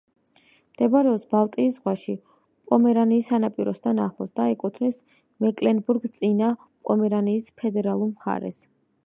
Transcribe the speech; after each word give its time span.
მდებარეობს 0.69 1.25
ბალტიის 1.33 1.75
ზღვაში, 1.75 2.15
პომერანიის 2.71 3.29
სანაპიროსთან 3.33 4.01
ახლოს 4.07 4.35
და 4.41 4.49
ეკუთვნის 4.55 4.99
მეკლენბურგ-წინა 5.47 6.51
პომერანიის 6.91 7.55
ფედერალურ 7.63 8.13
მხარეს. 8.17 8.61